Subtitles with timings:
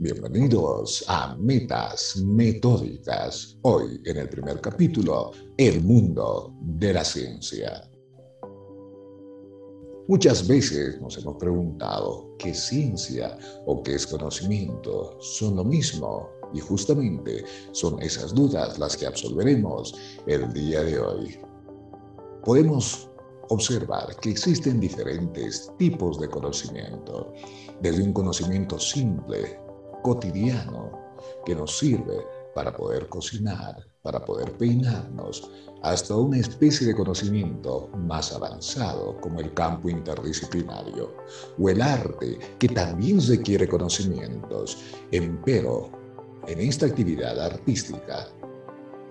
[0.00, 3.58] Bienvenidos a Metas Metódicas.
[3.62, 7.82] Hoy en el primer capítulo, el mundo de la ciencia.
[10.06, 16.60] Muchas veces nos hemos preguntado qué ciencia o qué es conocimiento son lo mismo y
[16.60, 17.42] justamente
[17.72, 19.96] son esas dudas las que absolveremos
[20.28, 21.40] el día de hoy.
[22.44, 23.10] Podemos
[23.48, 27.32] observar que existen diferentes tipos de conocimiento,
[27.82, 29.58] desde un conocimiento simple
[30.02, 30.92] cotidiano
[31.44, 35.50] que nos sirve para poder cocinar, para poder peinarnos,
[35.82, 41.14] hasta una especie de conocimiento más avanzado como el campo interdisciplinario
[41.58, 44.78] o el arte que también requiere conocimientos,
[45.12, 45.90] empero
[46.46, 48.28] en esta actividad artística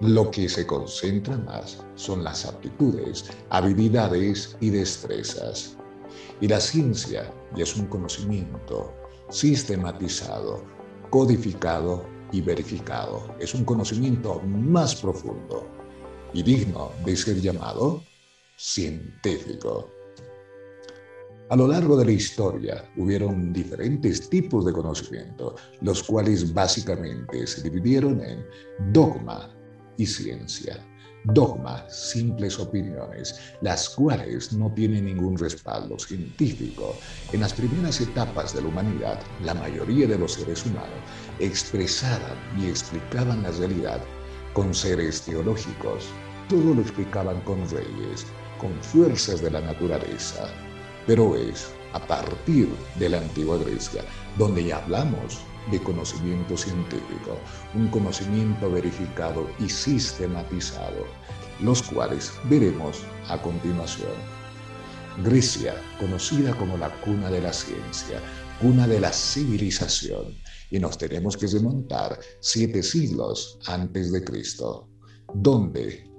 [0.00, 5.76] lo que se concentra más son las aptitudes, habilidades y destrezas.
[6.40, 8.92] Y la ciencia ya es un conocimiento
[9.28, 10.62] sistematizado
[11.14, 13.36] codificado y verificado.
[13.38, 15.64] Es un conocimiento más profundo
[16.32, 18.02] y digno de ser llamado
[18.56, 19.88] científico.
[21.50, 27.62] A lo largo de la historia hubieron diferentes tipos de conocimiento, los cuales básicamente se
[27.62, 28.44] dividieron en
[28.92, 29.54] dogma
[29.96, 30.84] y ciencia.
[31.24, 36.94] Dogma, simples opiniones, las cuales no tienen ningún respaldo científico.
[37.32, 40.90] En las primeras etapas de la humanidad, la mayoría de los seres humanos
[41.38, 44.00] expresaban y explicaban la realidad
[44.52, 46.04] con seres teológicos.
[46.50, 48.26] Todo lo explicaban con reyes,
[48.58, 50.48] con fuerzas de la naturaleza.
[51.06, 54.04] Pero es a partir de la antigua Grecia
[54.36, 55.38] donde ya hablamos
[55.70, 57.38] de conocimiento científico,
[57.74, 61.06] un conocimiento verificado y sistematizado,
[61.60, 64.12] los cuales veremos a continuación.
[65.24, 68.20] Grecia, conocida como la cuna de la ciencia,
[68.60, 70.34] cuna de la civilización,
[70.70, 74.88] y nos tenemos que remontar siete siglos antes de Cristo,
[75.34, 76.10] donde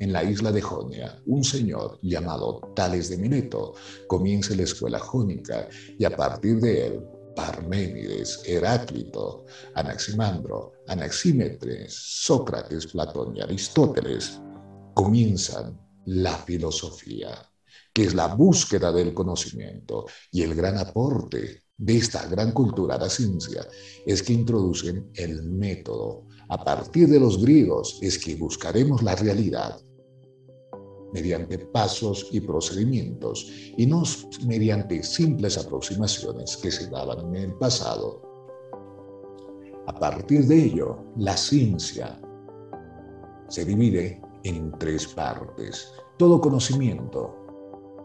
[0.00, 3.74] en la isla de Jonia, un señor llamado Tales de Mileto
[4.06, 7.00] comienza la escuela jónica y a partir de él
[7.38, 9.44] Parménides, Heráclito,
[9.74, 14.40] Anaximandro, Anaxímetres, Sócrates, Platón y Aristóteles
[14.92, 17.30] comienzan la filosofía,
[17.92, 22.98] que es la búsqueda del conocimiento y el gran aporte de esta gran cultura a
[22.98, 23.64] la ciencia
[24.04, 26.26] es que introducen el método.
[26.48, 29.80] A partir de los griegos es que buscaremos la realidad
[31.12, 34.02] mediante pasos y procedimientos y no
[34.46, 38.22] mediante simples aproximaciones que se daban en el pasado.
[39.86, 42.20] A partir de ello, la ciencia
[43.48, 45.92] se divide en tres partes.
[46.18, 47.34] Todo conocimiento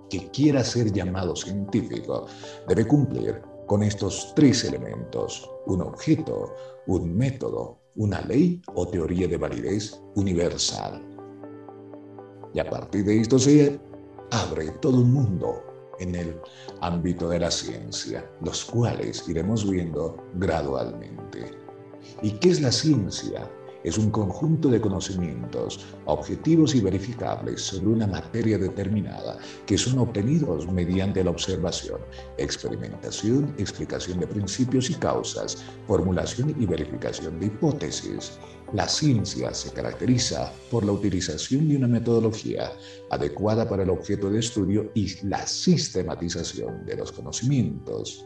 [0.10, 2.28] que quiera ser llamado científico
[2.68, 6.54] debe cumplir con estos tres elementos, un objeto,
[6.88, 11.13] un método, una ley o teoría de validez universal.
[12.54, 13.80] Y a partir de esto se
[14.32, 15.64] abre todo un mundo
[16.00, 16.36] en el
[16.82, 21.52] ámbito de la ciencia, los cuales iremos viendo gradualmente.
[22.22, 23.50] ¿Y qué es la ciencia?
[23.84, 30.72] Es un conjunto de conocimientos objetivos y verificables sobre una materia determinada que son obtenidos
[30.72, 32.00] mediante la observación,
[32.38, 38.40] experimentación, explicación de principios y causas, formulación y verificación de hipótesis.
[38.74, 42.72] La ciencia se caracteriza por la utilización de una metodología
[43.12, 48.26] adecuada para el objeto de estudio y la sistematización de los conocimientos.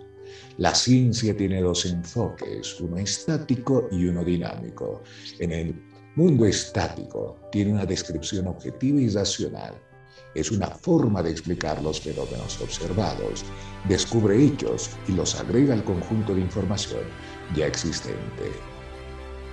[0.57, 5.03] La ciencia tiene dos enfoques, uno estático y uno dinámico.
[5.39, 5.75] En el
[6.15, 9.73] mundo estático tiene una descripción objetiva y racional.
[10.33, 13.43] Es una forma de explicar los fenómenos observados,
[13.89, 17.03] descubre hechos y los agrega al conjunto de información
[17.53, 18.76] ya existente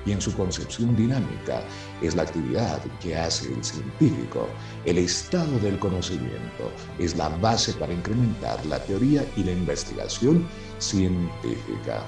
[0.07, 1.63] y en su concepción dinámica
[2.03, 4.49] es la actividad que hace el científico.
[4.85, 10.47] El estado del conocimiento es la base para incrementar la teoría y la investigación
[10.79, 12.05] científica.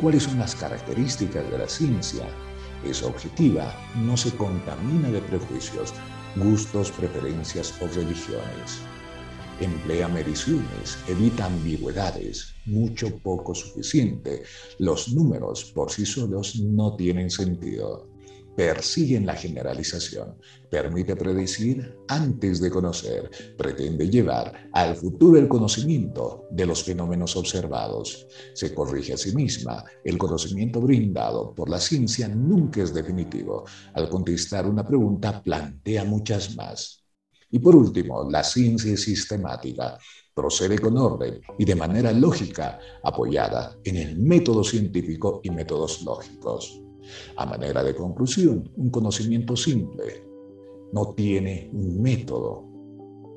[0.00, 2.26] ¿Cuáles son las características de la ciencia?
[2.84, 5.94] Es objetiva, no se contamina de prejuicios,
[6.36, 8.80] gustos, preferencias o religiones
[9.60, 14.42] emplea mediciones, evita ambigüedades, mucho poco suficiente.
[14.78, 18.08] Los números por sí solos no tienen sentido.
[18.56, 20.36] Persiguen la generalización,
[20.70, 23.28] permite predecir antes de conocer,
[23.58, 28.28] pretende llevar al futuro el conocimiento de los fenómenos observados.
[28.54, 33.64] Se corrige a sí misma, el conocimiento brindado por la ciencia nunca es definitivo.
[33.92, 37.03] Al contestar una pregunta plantea muchas más.
[37.54, 39.96] Y por último, la ciencia sistemática
[40.34, 46.82] procede con orden y de manera lógica apoyada en el método científico y métodos lógicos.
[47.36, 50.26] A manera de conclusión, un conocimiento simple
[50.92, 52.64] no tiene un método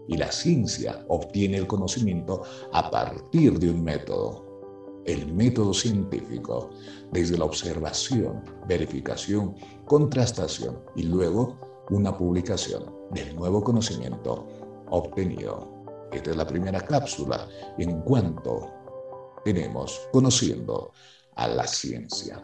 [0.08, 2.42] y la ciencia obtiene el conocimiento
[2.74, 5.04] a partir de un método.
[5.06, 6.72] El método científico,
[7.12, 9.54] desde la observación, verificación,
[9.86, 14.48] contrastación y luego una publicación del nuevo conocimiento
[14.89, 15.86] obtenido.
[16.12, 17.48] Esta es la primera cápsula
[17.78, 18.72] en cuanto
[19.44, 20.92] tenemos conociendo
[21.36, 22.44] a la ciencia.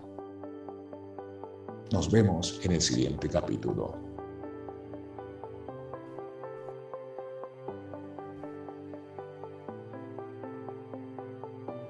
[1.91, 4.12] Nos vemos en el siguiente capítulo.